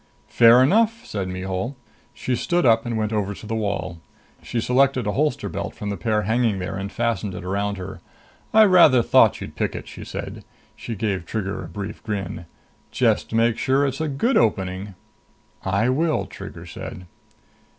[0.29, 1.75] "Fair enough," said Mihul.
[2.11, 3.99] She stood up and went over to the wall.
[4.41, 8.01] She selected a holster belt from the pair hanging there and fastened it around her.
[8.51, 10.43] "I rather thought you'd pick it," she said.
[10.75, 12.47] She gave Trigger a brief grin.
[12.89, 14.95] "Just make sure it's a good opening!"
[15.63, 17.05] "I will," Trigger said.